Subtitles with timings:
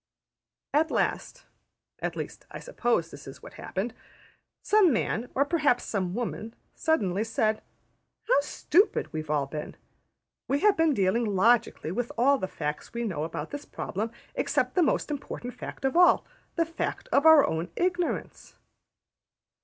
[0.73, 1.45] At last
[1.99, 3.93] (at least I should suppose this is what happened)
[4.63, 7.61] some man, or perhaps some woman, suddenly said:
[8.27, 9.75] ``How stupid we've all been!
[10.47, 14.73] We have been dealing logically with all the facts we knew about this problem, except
[14.73, 16.25] the most important fact of all,
[16.55, 18.55] the fact of our own ignorance.